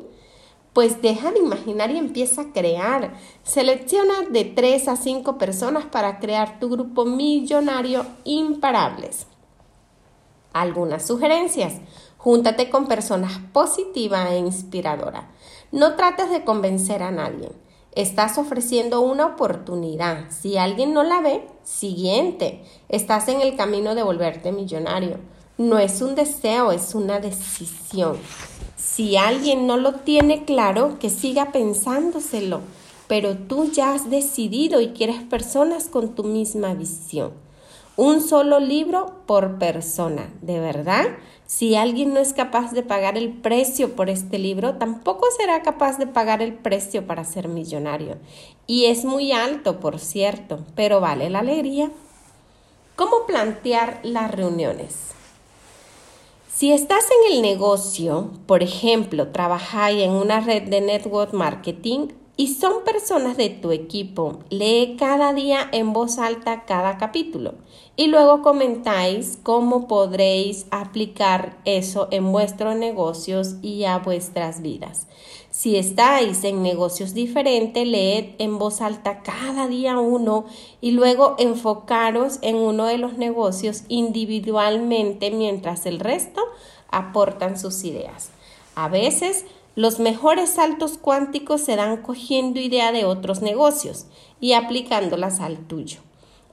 Pues 0.76 1.00
deja 1.00 1.33
de 1.33 1.38
imaginar 1.38 1.90
y 1.90 1.97
empieza 1.97 2.42
a 2.42 2.52
crear. 2.52 3.14
Selecciona 3.45 4.12
de 4.30 4.45
3 4.45 4.88
a 4.88 4.97
5 4.97 5.38
personas 5.38 5.87
para 5.87 6.18
crear 6.18 6.61
tu 6.61 6.68
grupo 6.68 7.06
millonario 7.06 8.04
imparables. 8.25 9.26
Algunas 10.52 11.06
sugerencias. 11.06 11.76
Júntate 12.18 12.68
con 12.68 12.88
personas 12.88 13.38
positivas 13.54 14.30
e 14.33 14.37
inspiradoras. 14.37 15.25
No 15.73 15.97
trates 15.97 16.28
de 16.28 16.45
convencer 16.45 17.02
a 17.02 17.11
nadie. 17.11 17.52
Estás 17.92 18.37
ofreciendo 18.37 19.00
una 19.00 19.28
oportunidad. 19.28 20.26
Si 20.28 20.59
alguien 20.59 20.92
no 20.92 21.04
la 21.04 21.23
ve, 21.23 21.49
siguiente. 21.62 22.62
Estás 22.90 23.28
en 23.28 23.40
el 23.40 23.56
camino 23.56 23.95
de 23.95 24.02
volverte 24.02 24.52
millonario. 24.52 25.21
No 25.56 25.78
es 25.78 26.02
un 26.02 26.14
deseo, 26.14 26.71
es 26.71 26.95
una 26.95 27.18
decisión. 27.18 28.18
Si 28.76 29.16
alguien 29.16 29.66
no 29.66 29.78
lo 29.78 29.95
tiene 29.95 30.45
claro, 30.45 30.99
que 30.99 31.09
siga 31.09 31.50
pensándoselo, 31.50 32.61
pero 33.09 33.37
tú 33.37 33.71
ya 33.71 33.95
has 33.95 34.11
decidido 34.11 34.83
y 34.83 34.88
quieres 34.88 35.23
personas 35.23 35.88
con 35.88 36.14
tu 36.14 36.25
misma 36.25 36.75
visión. 36.75 37.33
Un 37.97 38.21
solo 38.21 38.61
libro 38.61 39.14
por 39.25 39.59
persona, 39.59 40.28
¿de 40.42 40.61
verdad? 40.61 41.06
Si 41.47 41.76
alguien 41.76 42.12
no 42.12 42.21
es 42.21 42.35
capaz 42.35 42.73
de 42.73 42.83
pagar 42.83 43.16
el 43.16 43.33
precio 43.33 43.97
por 43.97 44.11
este 44.11 44.38
libro, 44.38 44.75
tampoco 44.75 45.26
será 45.38 45.62
capaz 45.62 45.97
de 45.97 46.06
pagar 46.06 46.42
el 46.42 46.52
precio 46.52 47.06
para 47.06 47.25
ser 47.25 47.49
millonario. 47.49 48.18
Y 48.66 48.87
es 48.87 49.06
muy 49.06 49.33
alto, 49.33 49.80
por 49.80 49.99
cierto, 49.99 50.59
pero 50.75 51.00
vale 51.00 51.30
la 51.30 51.38
alegría. 51.38 51.90
¿Cómo 52.97 53.25
plantear 53.26 54.00
las 54.02 54.30
reuniones? 54.30 55.14
Si 56.56 56.72
estás 56.72 57.04
en 57.10 57.34
el 57.34 57.42
negocio, 57.42 58.30
por 58.46 58.62
ejemplo, 58.62 59.28
trabajáis 59.28 60.02
en 60.02 60.12
una 60.12 60.40
red 60.40 60.70
de 60.70 60.80
network 60.80 61.34
marketing 61.34 62.08
y 62.38 62.48
son 62.54 62.82
personas 62.82 63.36
de 63.36 63.50
tu 63.50 63.72
equipo, 63.72 64.38
lee 64.48 64.96
cada 64.98 65.34
día 65.34 65.68
en 65.72 65.92
voz 65.92 66.16
alta 66.16 66.64
cada 66.64 66.96
capítulo 66.96 67.56
y 67.94 68.06
luego 68.06 68.40
comentáis 68.40 69.38
cómo 69.42 69.86
podréis 69.86 70.66
aplicar 70.70 71.58
eso 71.66 72.08
en 72.10 72.32
vuestros 72.32 72.75
negocios 72.75 73.56
y 73.60 73.84
a 73.84 73.98
vuestras 73.98 74.62
vidas. 74.62 75.08
Si 75.56 75.76
estáis 75.76 76.44
en 76.44 76.62
negocios 76.62 77.14
diferentes, 77.14 77.86
leed 77.86 78.34
en 78.36 78.58
voz 78.58 78.82
alta 78.82 79.22
cada 79.22 79.68
día 79.68 79.98
uno 79.98 80.44
y 80.82 80.90
luego 80.90 81.34
enfocaros 81.38 82.40
en 82.42 82.56
uno 82.56 82.84
de 82.84 82.98
los 82.98 83.16
negocios 83.16 83.84
individualmente 83.88 85.30
mientras 85.30 85.86
el 85.86 85.98
resto 85.98 86.42
aportan 86.90 87.58
sus 87.58 87.84
ideas. 87.84 88.28
A 88.75 88.88
veces 88.88 89.46
los 89.76 89.98
mejores 89.98 90.50
saltos 90.50 90.98
cuánticos 90.98 91.62
se 91.62 91.76
dan 91.76 92.02
cogiendo 92.02 92.60
idea 92.60 92.92
de 92.92 93.06
otros 93.06 93.40
negocios 93.40 94.04
y 94.40 94.52
aplicándolas 94.52 95.40
al 95.40 95.56
tuyo. 95.66 96.00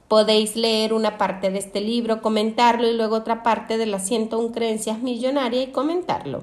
Podéis 0.08 0.56
leer 0.56 0.94
una 0.94 1.18
parte 1.18 1.50
de 1.50 1.58
este 1.58 1.82
libro, 1.82 2.22
comentarlo 2.22 2.88
y 2.88 2.94
luego 2.94 3.16
otra 3.16 3.42
parte 3.42 3.76
de 3.76 3.84
las 3.84 4.06
101 4.06 4.52
creencias 4.52 5.00
millonarias 5.00 5.68
y 5.68 5.72
comentarlo. 5.72 6.42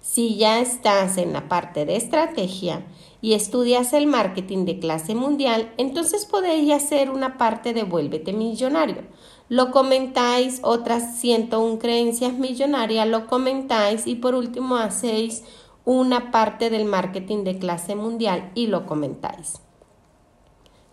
Si 0.00 0.36
ya 0.36 0.60
estás 0.60 1.18
en 1.18 1.32
la 1.32 1.48
parte 1.48 1.84
de 1.84 1.96
estrategia 1.96 2.86
y 3.20 3.34
estudias 3.34 3.92
el 3.92 4.06
marketing 4.06 4.64
de 4.64 4.78
clase 4.78 5.14
mundial, 5.14 5.72
entonces 5.76 6.24
podéis 6.24 6.72
hacer 6.72 7.10
una 7.10 7.36
parte 7.36 7.74
de 7.74 7.82
Vuélvete 7.82 8.32
Millonario. 8.32 9.02
Lo 9.48 9.70
comentáis, 9.70 10.60
otras 10.62 11.16
101 11.16 11.78
creencias 11.78 12.34
millonarias 12.34 13.08
lo 13.08 13.26
comentáis 13.26 14.06
y 14.06 14.14
por 14.14 14.34
último 14.34 14.76
hacéis 14.76 15.42
una 15.84 16.30
parte 16.30 16.70
del 16.70 16.84
marketing 16.84 17.44
de 17.44 17.58
clase 17.58 17.96
mundial 17.96 18.52
y 18.54 18.66
lo 18.66 18.86
comentáis. 18.86 19.60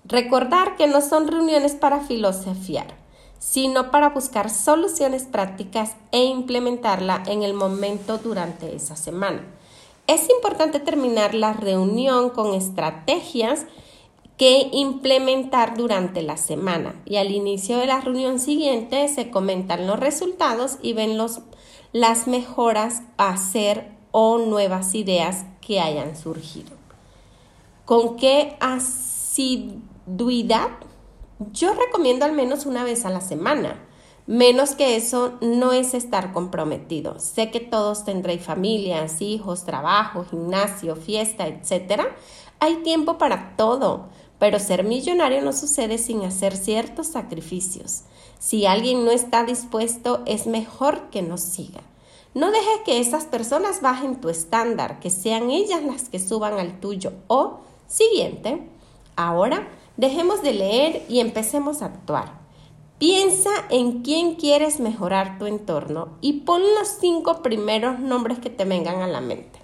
Recordar 0.05 0.77
que 0.77 0.87
no 0.87 1.01
son 1.01 1.27
reuniones 1.27 1.73
para 1.75 1.99
filosofiar 1.99 3.04
sino 3.47 3.91
para 3.91 4.09
buscar 4.09 4.49
soluciones 4.49 5.25
prácticas 5.25 5.91
e 6.11 6.23
implementarla 6.23 7.21
en 7.27 7.43
el 7.43 7.53
momento 7.53 8.17
durante 8.17 8.75
esa 8.75 8.95
semana. 8.95 9.45
Es 10.07 10.27
importante 10.31 10.79
terminar 10.79 11.35
la 11.35 11.53
reunión 11.53 12.31
con 12.31 12.55
estrategias 12.55 13.67
que 14.37 14.67
implementar 14.73 15.77
durante 15.77 16.23
la 16.23 16.37
semana 16.37 16.99
y 17.05 17.17
al 17.17 17.29
inicio 17.31 17.77
de 17.77 17.85
la 17.85 18.01
reunión 18.01 18.39
siguiente 18.39 19.07
se 19.09 19.29
comentan 19.29 19.85
los 19.85 19.99
resultados 19.99 20.79
y 20.81 20.93
ven 20.93 21.19
los, 21.19 21.41
las 21.93 22.25
mejoras 22.25 23.03
a 23.17 23.29
hacer 23.29 23.91
o 24.11 24.39
nuevas 24.39 24.95
ideas 24.95 25.45
que 25.61 25.79
hayan 25.79 26.17
surgido. 26.17 26.71
¿Con 27.85 28.17
qué 28.17 28.57
asiduidad 28.59 29.85
yo 31.51 31.73
recomiendo 31.73 32.25
al 32.25 32.31
menos 32.31 32.65
una 32.65 32.83
vez 32.83 33.05
a 33.05 33.09
la 33.09 33.21
semana. 33.21 33.81
Menos 34.27 34.71
que 34.73 34.95
eso 34.95 35.33
no 35.41 35.71
es 35.71 35.93
estar 35.93 36.33
comprometido. 36.33 37.19
Sé 37.19 37.51
que 37.51 37.59
todos 37.59 38.05
tendréis 38.05 38.43
familias, 38.43 39.21
hijos, 39.21 39.65
trabajo, 39.65 40.25
gimnasio, 40.25 40.95
fiesta, 40.95 41.47
etc. 41.47 42.03
Hay 42.59 42.77
tiempo 42.77 43.17
para 43.17 43.55
todo, 43.55 44.07
pero 44.39 44.59
ser 44.59 44.83
millonario 44.83 45.41
no 45.43 45.53
sucede 45.53 45.97
sin 45.97 46.23
hacer 46.23 46.57
ciertos 46.57 47.07
sacrificios. 47.07 48.03
Si 48.39 48.65
alguien 48.65 49.05
no 49.05 49.11
está 49.11 49.43
dispuesto, 49.43 50.23
es 50.25 50.47
mejor 50.47 51.09
que 51.11 51.21
no 51.21 51.37
siga. 51.37 51.81
No 52.33 52.51
dejes 52.51 52.81
que 52.83 52.99
esas 52.99 53.25
personas 53.25 53.81
bajen 53.81 54.19
tu 54.19 54.29
estándar, 54.29 54.99
que 54.99 55.09
sean 55.09 55.51
ellas 55.51 55.83
las 55.83 56.09
que 56.09 56.19
suban 56.19 56.59
al 56.59 56.79
tuyo. 56.79 57.13
O, 57.27 57.59
siguiente, 57.87 58.67
ahora 59.15 59.67
Dejemos 59.97 60.41
de 60.41 60.53
leer 60.53 61.05
y 61.07 61.19
empecemos 61.19 61.81
a 61.81 61.85
actuar. 61.85 62.33
Piensa 62.99 63.49
en 63.69 64.03
quién 64.03 64.35
quieres 64.35 64.79
mejorar 64.79 65.37
tu 65.37 65.45
entorno 65.45 66.09
y 66.21 66.41
pon 66.41 66.61
los 66.79 66.87
cinco 66.99 67.41
primeros 67.41 67.99
nombres 67.99 68.39
que 68.39 68.49
te 68.49 68.65
vengan 68.65 69.01
a 69.01 69.07
la 69.07 69.21
mente. 69.21 69.59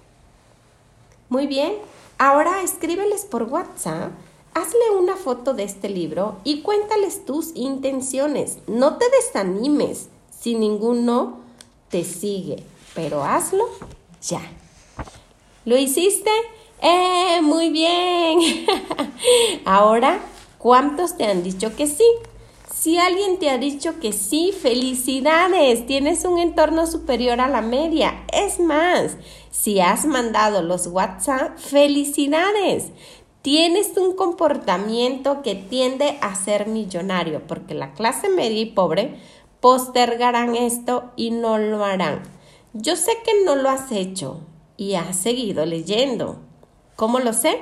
Muy 1.28 1.46
bien, 1.46 1.72
ahora 2.18 2.62
escríbeles 2.62 3.24
por 3.24 3.44
WhatsApp, 3.44 4.12
hazle 4.52 4.90
una 4.98 5.16
foto 5.16 5.54
de 5.54 5.64
este 5.64 5.88
libro 5.88 6.36
y 6.44 6.60
cuéntales 6.60 7.24
tus 7.24 7.56
intenciones. 7.56 8.58
No 8.66 8.98
te 8.98 9.06
desanimes 9.08 10.08
si 10.30 10.54
ninguno 10.54 11.38
te 11.88 12.04
sigue, 12.04 12.62
pero 12.94 13.24
hazlo 13.24 13.64
ya. 14.22 14.42
¿Lo 15.64 15.78
hiciste? 15.78 16.30
¡Eh! 16.82 17.12
Muy 17.42 17.70
bien. 17.70 18.38
Ahora, 19.64 20.20
¿cuántos 20.58 21.16
te 21.16 21.24
han 21.24 21.42
dicho 21.42 21.74
que 21.74 21.86
sí? 21.86 22.04
Si 22.72 22.98
alguien 22.98 23.38
te 23.38 23.50
ha 23.50 23.58
dicho 23.58 24.00
que 24.00 24.12
sí, 24.12 24.52
felicidades, 24.52 25.86
tienes 25.86 26.24
un 26.24 26.38
entorno 26.38 26.86
superior 26.86 27.40
a 27.40 27.48
la 27.48 27.60
media. 27.60 28.24
Es 28.32 28.58
más, 28.58 29.16
si 29.50 29.80
has 29.80 30.06
mandado 30.06 30.62
los 30.62 30.86
WhatsApp, 30.86 31.58
felicidades. 31.58 32.90
Tienes 33.42 33.96
un 33.96 34.14
comportamiento 34.14 35.42
que 35.42 35.54
tiende 35.54 36.18
a 36.20 36.34
ser 36.34 36.66
millonario, 36.68 37.46
porque 37.46 37.74
la 37.74 37.92
clase 37.92 38.28
media 38.28 38.60
y 38.60 38.66
pobre 38.66 39.16
postergarán 39.60 40.56
esto 40.56 41.10
y 41.16 41.30
no 41.30 41.58
lo 41.58 41.84
harán. 41.84 42.22
Yo 42.72 42.96
sé 42.96 43.12
que 43.24 43.44
no 43.44 43.56
lo 43.56 43.68
has 43.68 43.92
hecho 43.92 44.40
y 44.76 44.94
has 44.94 45.16
seguido 45.16 45.66
leyendo. 45.66 46.38
¿Cómo 46.96 47.18
lo 47.18 47.32
sé? 47.32 47.60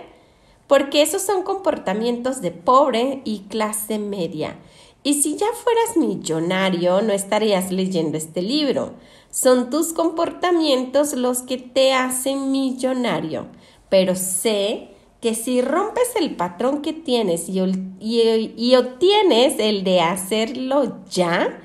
Porque 0.67 1.03
esos 1.03 1.23
son 1.23 1.43
comportamientos 1.43 2.41
de 2.41 2.51
pobre 2.51 3.23
y 3.25 3.41
clase 3.49 3.99
media. 3.99 4.57
Y 5.03 5.23
si 5.23 5.37
ya 5.37 5.47
fueras 5.53 5.97
millonario, 5.97 7.01
no 7.01 7.13
estarías 7.13 7.73
leyendo 7.73 8.19
este 8.19 8.43
libro. 8.43 8.93
Son 9.31 9.71
tus 9.71 9.93
comportamientos 9.93 11.15
los 11.15 11.43
que 11.43 11.57
te 11.57 11.93
hacen 11.93 12.51
millonario. 12.53 13.47
Pero 13.89 14.15
sé 14.15 14.91
que 15.21 15.35
si 15.35 15.61
rompes 15.63 16.15
el 16.17 16.37
patrón 16.37 16.83
que 16.83 16.93
tienes 16.93 17.49
y, 17.49 17.61
y, 18.01 18.75
obtienes 18.75 19.55
el 19.59 19.85
de 19.85 20.01
hacerlo 20.01 20.99
ya, 21.11 21.63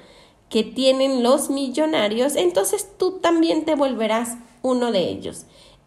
que 0.49 0.63
tienen 0.63 1.23
los 1.23 1.49
millonarios, 1.49 2.35
entonces 2.35 2.89
tú 2.97 3.19
también 3.19 3.65
te 3.65 3.75
volverás 3.75 4.37
uno 4.61 4.91
de 4.91 5.09
ellos. 5.09 5.45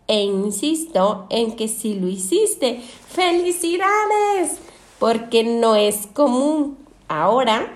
E 0.08 0.22
insisto 0.22 1.26
en 1.28 1.54
que 1.54 1.68
si 1.68 1.94
lo 1.94 2.08
hiciste, 2.08 2.80
felicidades, 3.08 4.58
porque 4.98 5.44
no 5.44 5.76
es 5.76 6.06
común. 6.06 6.78
Ahora, 7.08 7.74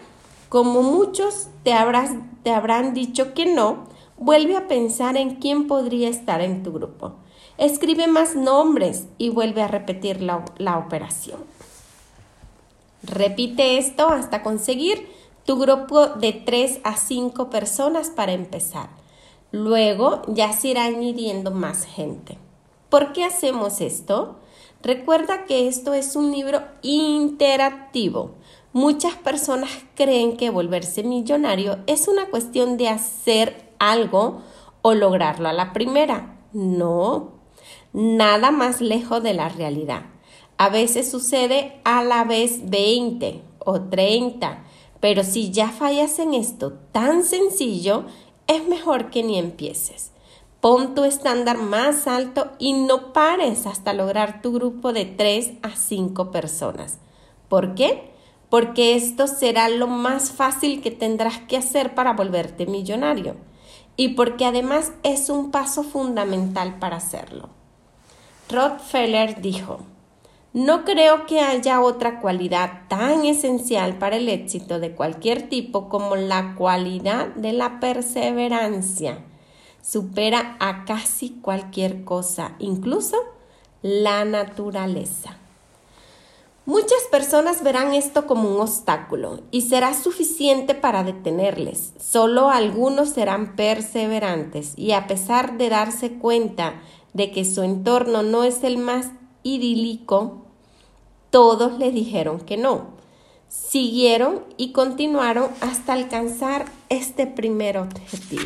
como 0.48 0.82
muchos 0.82 1.48
te, 1.62 1.72
habrán 1.74 2.94
dicho 2.94 3.34
que 3.34 3.46
no, 3.46 3.84
vuelve 4.16 4.56
a 4.56 4.66
pensar 4.66 5.16
en 5.18 5.36
quién 5.36 5.66
podría 5.66 6.08
estar 6.08 6.40
en 6.40 6.62
tu 6.62 6.72
grupo. 6.72 7.12
Escribe 7.58 8.06
más 8.06 8.34
nombres 8.34 9.06
y 9.18 9.28
vuelve 9.28 9.62
a 9.62 9.68
repetir 9.68 10.22
la, 10.22 10.44
la 10.56 10.78
operación. 10.78 11.40
Repite 13.02 13.76
esto 13.76 14.08
hasta 14.08 14.42
conseguir 14.42 15.06
tu 15.44 15.58
grupo 15.58 16.06
de 16.06 16.32
3 16.32 16.80
a 16.84 16.96
5 16.96 17.50
personas 17.50 18.08
para 18.10 18.32
empezar. 18.32 19.01
Luego 19.52 20.22
ya 20.28 20.52
se 20.52 20.68
irá 20.68 20.84
añadiendo 20.84 21.50
más 21.50 21.84
gente. 21.84 22.38
¿Por 22.88 23.12
qué 23.12 23.24
hacemos 23.24 23.80
esto? 23.80 24.36
Recuerda 24.82 25.44
que 25.44 25.68
esto 25.68 25.94
es 25.94 26.16
un 26.16 26.32
libro 26.32 26.62
interactivo. 26.82 28.32
Muchas 28.72 29.14
personas 29.14 29.70
creen 29.94 30.36
que 30.36 30.50
volverse 30.50 31.04
millonario 31.04 31.78
es 31.86 32.08
una 32.08 32.26
cuestión 32.26 32.76
de 32.78 32.88
hacer 32.88 33.70
algo 33.78 34.40
o 34.80 34.94
lograrlo 34.94 35.48
a 35.48 35.52
la 35.52 35.72
primera. 35.72 36.38
No, 36.52 37.32
nada 37.92 38.50
más 38.50 38.80
lejos 38.80 39.22
de 39.22 39.34
la 39.34 39.48
realidad. 39.48 40.06
A 40.56 40.70
veces 40.70 41.10
sucede 41.10 41.80
a 41.84 42.02
la 42.02 42.24
vez 42.24 42.68
20 42.68 43.42
o 43.58 43.80
30 43.80 44.64
pero 45.02 45.24
si 45.24 45.50
ya 45.50 45.68
fallas 45.68 46.20
en 46.20 46.32
esto 46.32 46.74
tan 46.92 47.24
sencillo, 47.24 48.04
es 48.54 48.66
mejor 48.68 49.10
que 49.10 49.22
ni 49.22 49.38
empieces. 49.38 50.12
Pon 50.60 50.94
tu 50.94 51.04
estándar 51.04 51.58
más 51.58 52.06
alto 52.06 52.52
y 52.58 52.72
no 52.72 53.12
pares 53.12 53.66
hasta 53.66 53.92
lograr 53.92 54.42
tu 54.42 54.52
grupo 54.52 54.92
de 54.92 55.04
3 55.04 55.54
a 55.62 55.74
5 55.74 56.30
personas. 56.30 56.98
¿Por 57.48 57.74
qué? 57.74 58.12
Porque 58.48 58.94
esto 58.94 59.26
será 59.26 59.68
lo 59.68 59.88
más 59.88 60.30
fácil 60.30 60.82
que 60.82 60.90
tendrás 60.90 61.38
que 61.40 61.56
hacer 61.56 61.94
para 61.94 62.12
volverte 62.12 62.66
millonario 62.66 63.36
y 63.96 64.10
porque 64.10 64.44
además 64.44 64.92
es 65.02 65.28
un 65.30 65.50
paso 65.50 65.82
fundamental 65.82 66.78
para 66.78 66.96
hacerlo. 66.96 67.48
Rockefeller 68.48 69.40
dijo, 69.40 69.80
no 70.52 70.84
creo 70.84 71.24
que 71.24 71.40
haya 71.40 71.80
otra 71.80 72.20
cualidad 72.20 72.82
tan 72.88 73.24
esencial 73.24 73.96
para 73.96 74.16
el 74.16 74.28
éxito 74.28 74.78
de 74.78 74.94
cualquier 74.94 75.48
tipo 75.48 75.88
como 75.88 76.14
la 76.14 76.54
cualidad 76.56 77.28
de 77.28 77.54
la 77.54 77.80
perseverancia. 77.80 79.24
Supera 79.82 80.56
a 80.60 80.84
casi 80.84 81.30
cualquier 81.30 82.04
cosa, 82.04 82.54
incluso 82.58 83.16
la 83.80 84.26
naturaleza. 84.26 85.38
Muchas 86.66 87.02
personas 87.10 87.64
verán 87.64 87.92
esto 87.92 88.26
como 88.26 88.54
un 88.54 88.60
obstáculo 88.60 89.40
y 89.50 89.62
será 89.62 89.94
suficiente 89.94 90.74
para 90.74 91.02
detenerles. 91.02 91.92
Solo 91.98 92.50
algunos 92.50 93.08
serán 93.08 93.56
perseverantes 93.56 94.74
y 94.76 94.92
a 94.92 95.08
pesar 95.08 95.58
de 95.58 95.70
darse 95.70 96.12
cuenta 96.12 96.80
de 97.14 97.32
que 97.32 97.44
su 97.44 97.62
entorno 97.62 98.22
no 98.22 98.44
es 98.44 98.62
el 98.62 98.78
más 98.78 99.10
idílico, 99.42 100.41
todos 101.32 101.78
le 101.78 101.90
dijeron 101.90 102.40
que 102.40 102.58
no. 102.58 102.88
Siguieron 103.48 104.44
y 104.58 104.72
continuaron 104.72 105.48
hasta 105.60 105.94
alcanzar 105.94 106.66
este 106.90 107.26
primer 107.26 107.78
objetivo. 107.78 108.44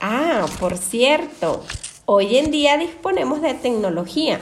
Ah, 0.00 0.46
por 0.58 0.78
cierto, 0.78 1.62
hoy 2.06 2.38
en 2.38 2.50
día 2.50 2.78
disponemos 2.78 3.42
de 3.42 3.52
tecnología, 3.52 4.40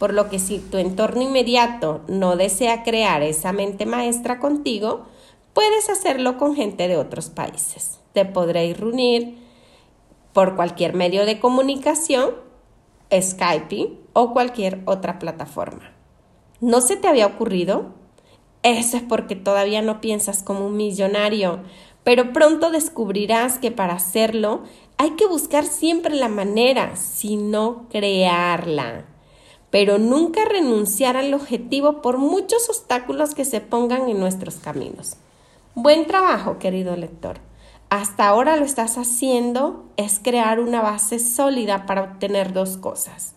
por 0.00 0.12
lo 0.12 0.28
que 0.28 0.40
si 0.40 0.58
tu 0.58 0.78
entorno 0.78 1.22
inmediato 1.22 2.00
no 2.08 2.34
desea 2.34 2.82
crear 2.82 3.22
esa 3.22 3.52
mente 3.52 3.86
maestra 3.86 4.40
contigo, 4.40 5.06
puedes 5.54 5.88
hacerlo 5.88 6.38
con 6.38 6.56
gente 6.56 6.88
de 6.88 6.96
otros 6.96 7.30
países. 7.30 8.00
Te 8.14 8.24
podréis 8.24 8.76
reunir 8.76 9.38
por 10.32 10.56
cualquier 10.56 10.94
medio 10.94 11.24
de 11.24 11.38
comunicación, 11.38 12.30
Skype 13.12 13.96
o 14.12 14.32
cualquier 14.32 14.80
otra 14.86 15.20
plataforma. 15.20 16.01
¿No 16.62 16.80
se 16.80 16.94
te 16.94 17.08
había 17.08 17.26
ocurrido? 17.26 17.86
Eso 18.62 18.96
es 18.96 19.02
porque 19.02 19.34
todavía 19.34 19.82
no 19.82 20.00
piensas 20.00 20.44
como 20.44 20.64
un 20.64 20.76
millonario, 20.76 21.58
pero 22.04 22.32
pronto 22.32 22.70
descubrirás 22.70 23.58
que 23.58 23.72
para 23.72 23.94
hacerlo 23.94 24.62
hay 24.96 25.10
que 25.16 25.26
buscar 25.26 25.64
siempre 25.64 26.14
la 26.14 26.28
manera, 26.28 26.94
sino 26.94 27.88
crearla. 27.90 29.06
Pero 29.70 29.98
nunca 29.98 30.44
renunciar 30.44 31.16
al 31.16 31.34
objetivo 31.34 32.00
por 32.00 32.18
muchos 32.18 32.70
obstáculos 32.70 33.34
que 33.34 33.44
se 33.44 33.60
pongan 33.60 34.08
en 34.08 34.20
nuestros 34.20 34.54
caminos. 34.58 35.16
Buen 35.74 36.06
trabajo, 36.06 36.60
querido 36.60 36.94
lector. 36.94 37.38
Hasta 37.90 38.28
ahora 38.28 38.56
lo 38.56 38.64
estás 38.64 38.98
haciendo 38.98 39.84
es 39.96 40.20
crear 40.22 40.60
una 40.60 40.80
base 40.80 41.18
sólida 41.18 41.86
para 41.86 42.04
obtener 42.04 42.52
dos 42.52 42.76
cosas. 42.76 43.34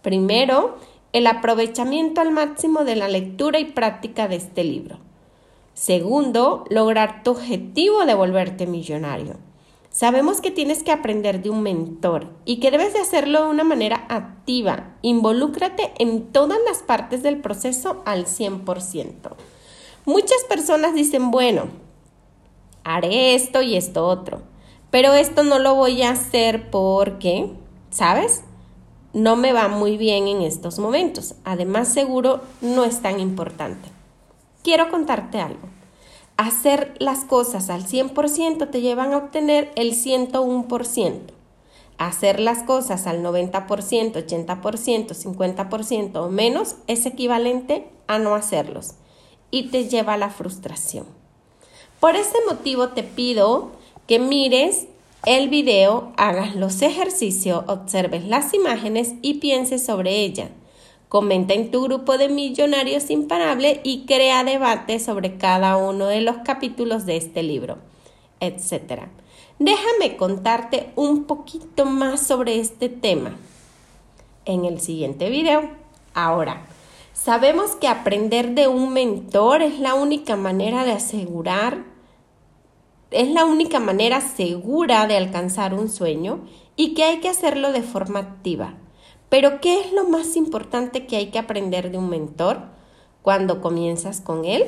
Primero, 0.00 0.76
el 1.12 1.26
aprovechamiento 1.26 2.20
al 2.20 2.30
máximo 2.30 2.84
de 2.84 2.96
la 2.96 3.08
lectura 3.08 3.58
y 3.58 3.66
práctica 3.66 4.28
de 4.28 4.36
este 4.36 4.64
libro. 4.64 4.98
Segundo, 5.74 6.64
lograr 6.70 7.22
tu 7.22 7.30
objetivo 7.30 8.04
de 8.04 8.14
volverte 8.14 8.66
millonario. 8.66 9.36
Sabemos 9.90 10.40
que 10.40 10.50
tienes 10.50 10.82
que 10.82 10.92
aprender 10.92 11.42
de 11.42 11.50
un 11.50 11.62
mentor 11.62 12.28
y 12.44 12.60
que 12.60 12.70
debes 12.70 12.92
de 12.92 13.00
hacerlo 13.00 13.44
de 13.44 13.50
una 13.50 13.64
manera 13.64 14.06
activa. 14.08 14.96
Involúcrate 15.02 15.92
en 15.98 16.30
todas 16.30 16.58
las 16.66 16.78
partes 16.82 17.22
del 17.22 17.40
proceso 17.40 18.02
al 18.04 18.26
100%. 18.26 19.14
Muchas 20.04 20.44
personas 20.48 20.94
dicen, 20.94 21.30
bueno, 21.30 21.68
haré 22.84 23.34
esto 23.34 23.62
y 23.62 23.76
esto 23.76 24.06
otro, 24.06 24.42
pero 24.90 25.12
esto 25.14 25.42
no 25.42 25.58
lo 25.58 25.74
voy 25.74 26.02
a 26.02 26.10
hacer 26.10 26.70
porque, 26.70 27.50
¿sabes? 27.90 28.44
No 29.18 29.34
me 29.34 29.52
va 29.52 29.66
muy 29.66 29.96
bien 29.96 30.28
en 30.28 30.42
estos 30.42 30.78
momentos. 30.78 31.34
Además, 31.44 31.88
seguro 31.88 32.40
no 32.60 32.84
es 32.84 33.02
tan 33.02 33.18
importante. 33.18 33.88
Quiero 34.62 34.90
contarte 34.90 35.40
algo. 35.40 35.68
Hacer 36.36 36.94
las 37.00 37.24
cosas 37.24 37.68
al 37.68 37.84
100% 37.84 38.70
te 38.70 38.80
llevan 38.80 39.12
a 39.12 39.18
obtener 39.18 39.72
el 39.74 39.92
101%. 39.94 41.32
Hacer 41.98 42.38
las 42.38 42.62
cosas 42.62 43.08
al 43.08 43.24
90%, 43.24 43.66
80%, 43.66 45.08
50% 45.08 46.16
o 46.16 46.28
menos 46.28 46.76
es 46.86 47.04
equivalente 47.04 47.90
a 48.06 48.20
no 48.20 48.36
hacerlos 48.36 48.94
y 49.50 49.70
te 49.70 49.88
lleva 49.88 50.14
a 50.14 50.18
la 50.18 50.30
frustración. 50.30 51.06
Por 51.98 52.14
ese 52.14 52.36
motivo 52.48 52.90
te 52.90 53.02
pido 53.02 53.72
que 54.06 54.20
mires 54.20 54.86
el 55.26 55.48
video, 55.48 56.12
hagas 56.16 56.54
los 56.54 56.80
ejercicios, 56.80 57.64
observes 57.66 58.24
las 58.24 58.54
imágenes 58.54 59.14
y 59.20 59.34
pienses 59.34 59.84
sobre 59.84 60.20
ella. 60.20 60.50
Comenta 61.08 61.54
en 61.54 61.70
tu 61.70 61.82
grupo 61.82 62.18
de 62.18 62.28
Millonarios 62.28 63.10
Imparables 63.10 63.80
y 63.82 64.06
crea 64.06 64.44
debate 64.44 65.00
sobre 65.00 65.36
cada 65.36 65.76
uno 65.76 66.06
de 66.06 66.20
los 66.20 66.36
capítulos 66.44 67.04
de 67.04 67.16
este 67.16 67.42
libro, 67.42 67.78
etc. 68.40 69.04
Déjame 69.58 70.16
contarte 70.16 70.90
un 70.96 71.24
poquito 71.24 71.84
más 71.84 72.26
sobre 72.26 72.60
este 72.60 72.88
tema 72.88 73.36
en 74.44 74.64
el 74.64 74.80
siguiente 74.80 75.30
video. 75.30 75.68
Ahora, 76.14 76.66
sabemos 77.12 77.74
que 77.74 77.88
aprender 77.88 78.54
de 78.54 78.68
un 78.68 78.92
mentor 78.92 79.62
es 79.62 79.80
la 79.80 79.94
única 79.94 80.36
manera 80.36 80.84
de 80.84 80.92
asegurar 80.92 81.84
es 83.10 83.28
la 83.28 83.44
única 83.44 83.80
manera 83.80 84.20
segura 84.20 85.06
de 85.06 85.16
alcanzar 85.16 85.74
un 85.74 85.88
sueño 85.88 86.40
y 86.76 86.94
que 86.94 87.04
hay 87.04 87.20
que 87.20 87.28
hacerlo 87.28 87.72
de 87.72 87.82
forma 87.82 88.20
activa. 88.20 88.74
Pero 89.28 89.60
¿qué 89.60 89.80
es 89.80 89.92
lo 89.92 90.08
más 90.08 90.36
importante 90.36 91.06
que 91.06 91.16
hay 91.16 91.30
que 91.30 91.38
aprender 91.38 91.90
de 91.90 91.98
un 91.98 92.08
mentor 92.08 92.62
cuando 93.22 93.60
comienzas 93.60 94.20
con 94.20 94.44
él? 94.44 94.66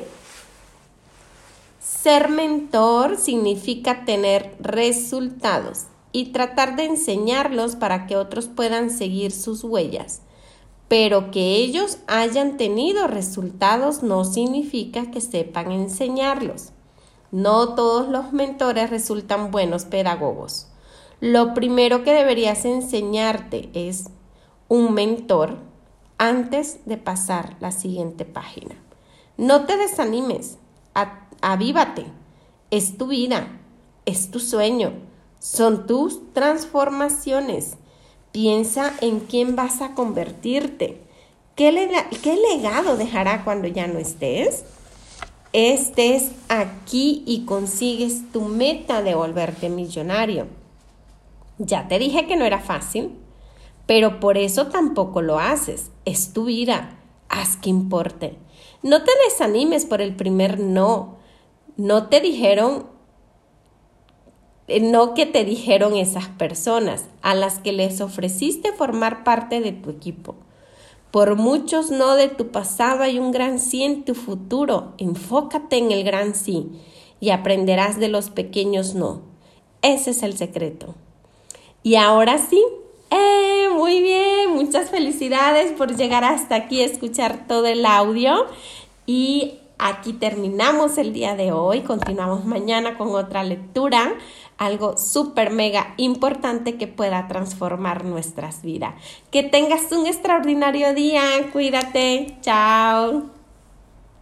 Ser 1.79 2.29
mentor 2.29 3.17
significa 3.17 4.05
tener 4.05 4.55
resultados 4.59 5.85
y 6.11 6.25
tratar 6.25 6.75
de 6.75 6.85
enseñarlos 6.85 7.75
para 7.75 8.05
que 8.05 8.17
otros 8.17 8.47
puedan 8.47 8.89
seguir 8.89 9.31
sus 9.31 9.63
huellas. 9.63 10.21
Pero 10.87 11.31
que 11.31 11.55
ellos 11.55 11.99
hayan 12.07 12.57
tenido 12.57 13.07
resultados 13.07 14.03
no 14.03 14.25
significa 14.25 15.09
que 15.09 15.21
sepan 15.21 15.71
enseñarlos. 15.71 16.73
No 17.31 17.75
todos 17.75 18.09
los 18.09 18.33
mentores 18.33 18.89
resultan 18.89 19.51
buenos 19.51 19.85
pedagogos. 19.85 20.67
Lo 21.21 21.53
primero 21.53 22.03
que 22.03 22.11
deberías 22.11 22.65
enseñarte 22.65 23.69
es 23.73 24.09
un 24.67 24.93
mentor 24.93 25.57
antes 26.17 26.79
de 26.85 26.97
pasar 26.97 27.55
la 27.61 27.71
siguiente 27.71 28.25
página. 28.25 28.75
No 29.37 29.65
te 29.65 29.77
desanimes, 29.77 30.57
avívate. 31.41 32.05
Es 32.69 32.97
tu 32.97 33.07
vida, 33.07 33.47
es 34.05 34.29
tu 34.29 34.39
sueño, 34.39 34.93
son 35.39 35.87
tus 35.87 36.33
transformaciones. 36.33 37.77
Piensa 38.31 38.93
en 38.99 39.21
quién 39.21 39.55
vas 39.55 39.81
a 39.81 39.93
convertirte. 39.93 41.01
¿Qué, 41.55 41.89
¿Qué 42.21 42.35
legado 42.35 42.97
dejará 42.97 43.43
cuando 43.43 43.67
ya 43.67 43.87
no 43.87 43.99
estés? 43.99 44.63
Estés 45.53 46.31
aquí 46.47 47.23
y 47.25 47.43
consigues 47.43 48.31
tu 48.31 48.41
meta 48.41 49.01
de 49.01 49.15
volverte 49.15 49.69
millonario. 49.69 50.47
Ya 51.57 51.89
te 51.89 51.99
dije 51.99 52.25
que 52.25 52.37
no 52.37 52.45
era 52.45 52.59
fácil, 52.59 53.17
pero 53.85 54.21
por 54.21 54.37
eso 54.37 54.67
tampoco 54.67 55.21
lo 55.21 55.39
haces. 55.39 55.91
Es 56.05 56.31
tu 56.31 56.45
vida. 56.45 56.97
Haz 57.27 57.57
que 57.57 57.69
importe. 57.69 58.37
No 58.81 59.03
te 59.03 59.11
desanimes 59.25 59.85
por 59.85 60.01
el 60.01 60.15
primer 60.15 60.57
no. 60.57 61.17
No 61.75 62.07
te 62.07 62.21
dijeron, 62.21 62.87
eh, 64.69 64.79
no 64.79 65.13
que 65.13 65.25
te 65.25 65.43
dijeron 65.43 65.97
esas 65.97 66.29
personas 66.29 67.07
a 67.21 67.35
las 67.35 67.59
que 67.59 67.73
les 67.73 67.99
ofreciste 67.99 68.71
formar 68.71 69.25
parte 69.25 69.59
de 69.59 69.73
tu 69.73 69.89
equipo. 69.89 70.35
Por 71.11 71.35
muchos 71.35 71.91
no 71.91 72.15
de 72.15 72.29
tu 72.29 72.47
pasado 72.47 73.03
hay 73.03 73.19
un 73.19 73.31
gran 73.31 73.59
sí 73.59 73.83
en 73.83 74.05
tu 74.05 74.15
futuro. 74.15 74.93
Enfócate 74.97 75.77
en 75.77 75.91
el 75.91 76.03
gran 76.03 76.35
sí 76.35 76.69
y 77.19 77.31
aprenderás 77.31 77.99
de 77.99 78.07
los 78.07 78.29
pequeños 78.29 78.95
no. 78.95 79.21
Ese 79.81 80.11
es 80.11 80.23
el 80.23 80.37
secreto. 80.37 80.95
Y 81.83 81.95
ahora 81.95 82.37
sí, 82.37 82.63
¡eh! 83.09 83.67
Muy 83.75 84.01
bien, 84.01 84.53
muchas 84.53 84.89
felicidades 84.89 85.71
por 85.71 85.95
llegar 85.95 86.23
hasta 86.23 86.55
aquí, 86.55 86.81
escuchar 86.81 87.47
todo 87.47 87.65
el 87.65 87.85
audio. 87.85 88.45
Y 89.05 89.55
aquí 89.79 90.13
terminamos 90.13 90.97
el 90.97 91.11
día 91.11 91.35
de 91.35 91.51
hoy. 91.51 91.81
Continuamos 91.81 92.45
mañana 92.45 92.97
con 92.97 93.09
otra 93.15 93.43
lectura, 93.43 94.13
algo 94.61 94.95
súper 94.95 95.49
mega 95.49 95.95
importante 95.97 96.77
que 96.77 96.85
pueda 96.85 97.27
transformar 97.27 98.05
nuestras 98.05 98.61
vidas. 98.61 98.93
Que 99.31 99.41
tengas 99.41 99.91
un 99.91 100.05
extraordinario 100.05 100.93
día. 100.93 101.23
Cuídate. 101.51 102.37
Chao. 102.41 103.40